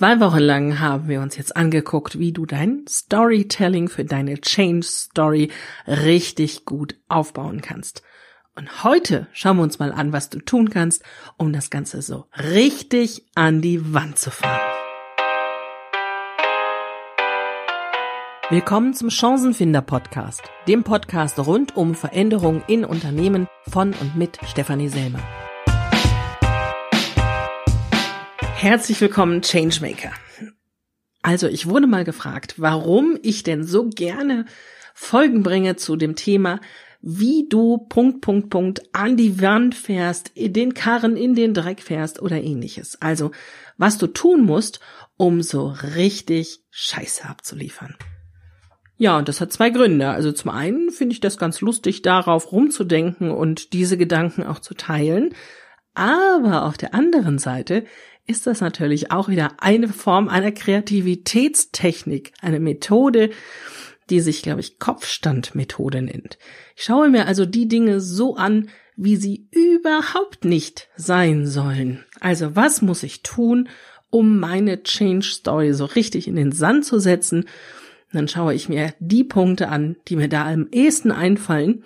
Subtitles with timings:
[0.00, 4.86] Zwei Wochen lang haben wir uns jetzt angeguckt, wie du dein Storytelling für deine Change
[4.86, 5.50] Story
[5.86, 8.02] richtig gut aufbauen kannst.
[8.56, 11.02] Und heute schauen wir uns mal an, was du tun kannst,
[11.36, 14.58] um das Ganze so richtig an die Wand zu fahren.
[18.48, 24.88] Willkommen zum Chancenfinder Podcast, dem Podcast rund um Veränderungen in Unternehmen von und mit Stefanie
[24.88, 25.20] Selmer.
[28.60, 30.12] Herzlich willkommen, Changemaker.
[31.22, 34.44] Also, ich wurde mal gefragt, warum ich denn so gerne
[34.92, 36.60] Folgen bringe zu dem Thema,
[37.00, 42.20] wie du Punkt, Punkt, Punkt an die Wand fährst, den Karren in den Dreck fährst
[42.20, 43.00] oder ähnliches.
[43.00, 43.30] Also,
[43.78, 44.80] was du tun musst,
[45.16, 47.96] um so richtig Scheiße abzuliefern.
[48.98, 50.10] Ja, und das hat zwei Gründe.
[50.10, 54.74] Also zum einen finde ich das ganz lustig, darauf rumzudenken und diese Gedanken auch zu
[54.74, 55.34] teilen.
[55.94, 57.84] Aber auf der anderen Seite
[58.26, 63.30] ist das natürlich auch wieder eine Form einer Kreativitätstechnik, eine Methode,
[64.08, 66.38] die sich, glaube ich, Kopfstandmethode nennt.
[66.76, 72.04] Ich schaue mir also die Dinge so an, wie sie überhaupt nicht sein sollen.
[72.20, 73.68] Also was muss ich tun,
[74.10, 77.40] um meine Change Story so richtig in den Sand zu setzen?
[77.42, 81.84] Und dann schaue ich mir die Punkte an, die mir da am ehesten einfallen.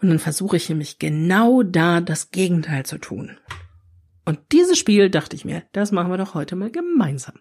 [0.00, 3.38] Und dann versuche ich nämlich genau da das Gegenteil zu tun.
[4.24, 7.34] Und dieses Spiel, dachte ich mir, das machen wir doch heute mal gemeinsam.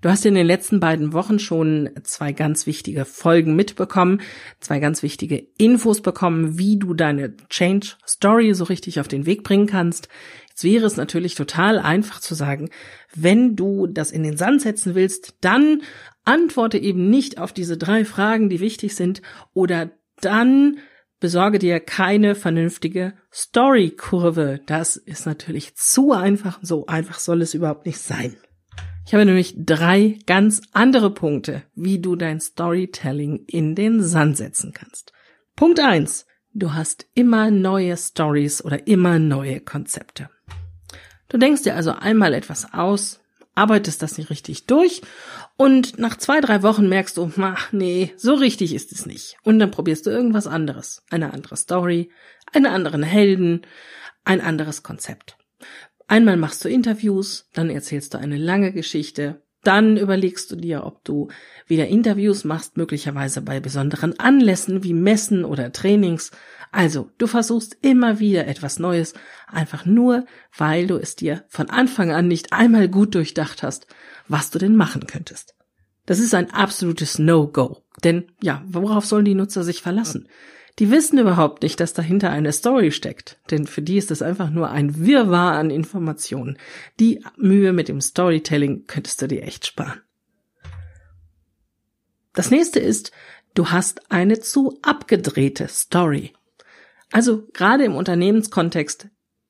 [0.00, 4.20] Du hast in den letzten beiden Wochen schon zwei ganz wichtige Folgen mitbekommen,
[4.60, 9.42] zwei ganz wichtige Infos bekommen, wie du deine Change Story so richtig auf den Weg
[9.42, 10.08] bringen kannst.
[10.50, 12.70] Jetzt wäre es natürlich total einfach zu sagen,
[13.12, 15.82] wenn du das in den Sand setzen willst, dann
[16.24, 19.20] antworte eben nicht auf diese drei Fragen, die wichtig sind,
[19.52, 20.78] oder dann
[21.20, 24.60] besorge dir keine vernünftige Story-Kurve.
[24.66, 26.58] Das ist natürlich zu einfach.
[26.62, 28.36] So einfach soll es überhaupt nicht sein.
[29.06, 34.72] Ich habe nämlich drei ganz andere Punkte, wie du dein Storytelling in den Sand setzen
[34.72, 35.12] kannst.
[35.56, 40.28] Punkt eins: Du hast immer neue Stories oder immer neue Konzepte.
[41.28, 43.20] Du denkst dir also einmal etwas aus,
[43.58, 45.02] arbeitest das nicht richtig durch
[45.56, 49.36] und nach zwei, drei Wochen merkst du, ach nee, so richtig ist es nicht.
[49.42, 51.02] Und dann probierst du irgendwas anderes.
[51.10, 52.10] Eine andere Story,
[52.52, 53.62] einen anderen Helden,
[54.24, 55.36] ein anderes Konzept.
[56.06, 61.04] Einmal machst du Interviews, dann erzählst du eine lange Geschichte, dann überlegst du dir, ob
[61.04, 61.28] du
[61.66, 66.30] wieder Interviews machst, möglicherweise bei besonderen Anlässen wie Messen oder Trainings.
[66.70, 69.14] Also, du versuchst immer wieder etwas Neues,
[69.46, 70.26] einfach nur,
[70.56, 73.86] weil du es dir von Anfang an nicht einmal gut durchdacht hast,
[74.28, 75.54] was du denn machen könntest.
[76.06, 77.84] Das ist ein absolutes No-Go.
[78.02, 80.28] Denn, ja, worauf sollen die Nutzer sich verlassen?
[80.78, 84.50] Die wissen überhaupt nicht, dass dahinter eine Story steckt, denn für die ist es einfach
[84.50, 86.56] nur ein Wirrwarr an Informationen.
[87.00, 90.00] Die Mühe mit dem Storytelling könntest du dir echt sparen.
[92.32, 93.10] Das nächste ist,
[93.54, 96.32] du hast eine zu abgedrehte Story.
[97.10, 99.08] Also gerade im Unternehmenskontext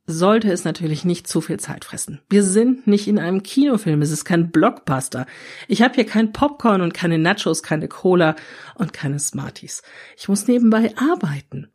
[0.08, 2.22] sollte es natürlich nicht zu viel Zeit fressen.
[2.30, 5.26] Wir sind nicht in einem Kinofilm, es ist kein Blockbuster.
[5.68, 8.34] Ich habe hier kein Popcorn und keine Nachos, keine Cola
[8.74, 9.82] und keine Smarties.
[10.16, 11.68] Ich muss nebenbei arbeiten.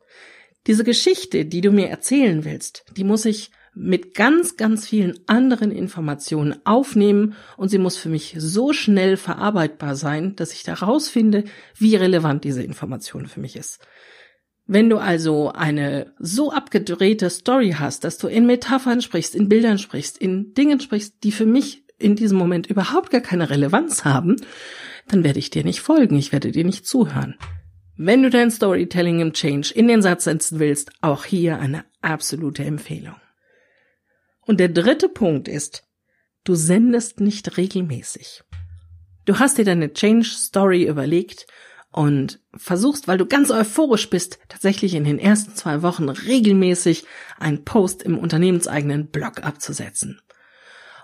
[0.66, 5.70] Diese Geschichte, die du mir erzählen willst, die muss ich mit ganz, ganz vielen anderen
[5.70, 11.44] Informationen aufnehmen und sie muss für mich so schnell verarbeitbar sein, dass ich daraus finde,
[11.76, 13.80] wie relevant diese Information für mich ist.
[14.66, 19.78] Wenn du also eine so abgedrehte Story hast, dass du in Metaphern sprichst, in Bildern
[19.78, 24.36] sprichst, in Dingen sprichst, die für mich in diesem Moment überhaupt gar keine Relevanz haben,
[25.08, 27.36] dann werde ich dir nicht folgen, ich werde dir nicht zuhören.
[27.96, 32.64] Wenn du dein Storytelling im Change in den Satz setzen willst, auch hier eine absolute
[32.64, 33.16] Empfehlung.
[34.40, 35.84] Und der dritte Punkt ist,
[36.42, 38.42] du sendest nicht regelmäßig.
[39.26, 41.46] Du hast dir deine Change Story überlegt
[41.94, 47.04] und versuchst, weil du ganz euphorisch bist, tatsächlich in den ersten zwei Wochen regelmäßig
[47.38, 50.20] einen Post im unternehmenseigenen Blog abzusetzen.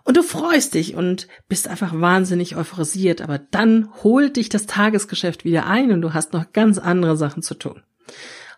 [0.02, 5.44] Und du freust dich und bist einfach wahnsinnig euphorisiert, aber dann holt dich das Tagesgeschäft
[5.44, 7.84] wieder ein und du hast noch ganz andere Sachen zu tun.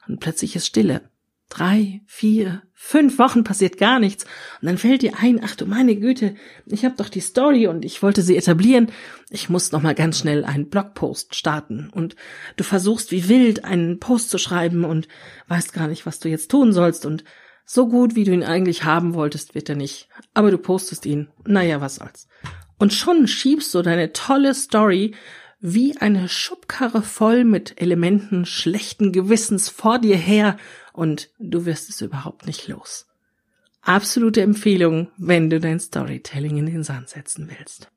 [0.08, 1.02] Und plötzlich ist Stille
[1.48, 4.24] drei, vier, fünf Wochen passiert gar nichts.
[4.60, 6.34] Und dann fällt dir ein, ach du meine Güte,
[6.66, 8.90] ich habe doch die Story und ich wollte sie etablieren.
[9.30, 11.90] Ich muss noch mal ganz schnell einen Blogpost starten.
[11.92, 12.16] Und
[12.56, 15.08] du versuchst wie wild einen Post zu schreiben und
[15.48, 17.06] weißt gar nicht, was du jetzt tun sollst.
[17.06, 17.24] Und
[17.64, 20.08] so gut, wie du ihn eigentlich haben wolltest, wird er nicht.
[20.34, 21.28] Aber du postest ihn.
[21.46, 22.28] Naja, was soll's.
[22.78, 25.14] Und schon schiebst du deine tolle Story
[25.60, 30.56] wie eine Schubkarre voll mit Elementen schlechten Gewissens vor dir her
[30.92, 33.06] und du wirst es überhaupt nicht los.
[33.82, 37.88] Absolute Empfehlung, wenn du dein Storytelling in den Sand setzen willst.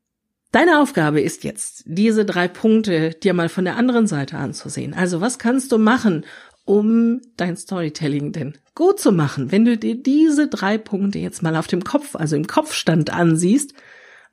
[0.52, 4.94] Deine Aufgabe ist jetzt, diese drei Punkte dir mal von der anderen Seite anzusehen.
[4.94, 6.26] Also was kannst du machen,
[6.64, 9.52] um dein Storytelling denn gut zu machen?
[9.52, 13.74] Wenn du dir diese drei Punkte jetzt mal auf dem Kopf, also im Kopfstand ansiehst,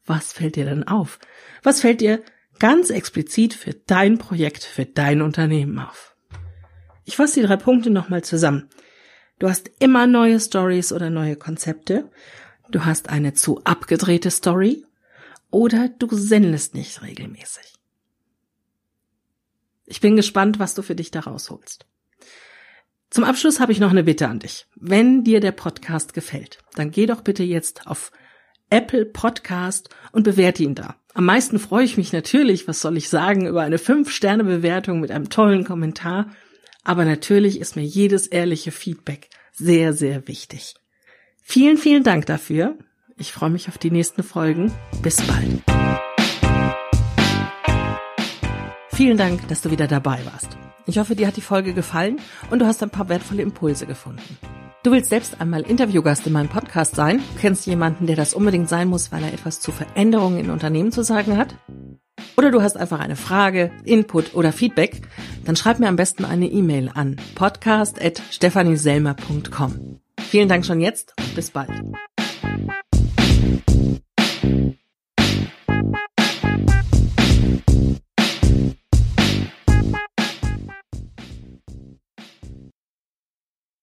[0.06, 1.18] was fällt dir denn auf?
[1.62, 2.22] Was fällt dir
[2.58, 6.11] ganz explizit für dein Projekt, für dein Unternehmen auf?
[7.04, 8.68] Ich fasse die drei Punkte nochmal zusammen.
[9.38, 12.10] Du hast immer neue Stories oder neue Konzepte.
[12.70, 14.84] Du hast eine zu abgedrehte Story
[15.50, 17.74] oder du sendest nicht regelmäßig.
[19.84, 21.86] Ich bin gespannt, was du für dich da rausholst.
[23.10, 24.66] Zum Abschluss habe ich noch eine Bitte an dich.
[24.74, 28.10] Wenn dir der Podcast gefällt, dann geh doch bitte jetzt auf
[28.70, 30.96] Apple Podcast und bewerte ihn da.
[31.12, 35.28] Am meisten freue ich mich natürlich, was soll ich sagen, über eine 5-Sterne-Bewertung mit einem
[35.28, 36.30] tollen Kommentar.
[36.84, 40.74] Aber natürlich ist mir jedes ehrliche Feedback sehr, sehr wichtig.
[41.42, 42.76] Vielen, vielen Dank dafür
[43.22, 44.72] ich freue mich auf die nächsten Folgen.
[45.00, 45.62] Bis bald.
[48.92, 50.48] Vielen Dank, dass du wieder dabei warst.
[50.86, 52.20] Ich hoffe, dir hat die Folge gefallen
[52.50, 54.38] und du hast ein paar wertvolle Impulse gefunden.
[54.82, 57.18] Du willst selbst einmal Interviewgast in meinem Podcast sein?
[57.18, 60.90] Du kennst jemanden, der das unbedingt sein muss, weil er etwas zu Veränderungen in Unternehmen
[60.90, 61.54] zu sagen hat?
[62.36, 65.00] Oder du hast einfach eine Frage, Input oder Feedback?
[65.44, 69.98] Dann schreib mir am besten eine E-Mail an podcast.stephanieselmer.com.
[70.20, 71.68] Vielen Dank schon jetzt und bis bald.